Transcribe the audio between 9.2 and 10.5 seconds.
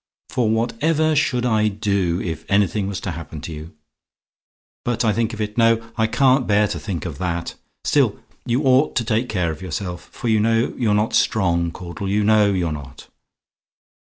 care of yourself; for you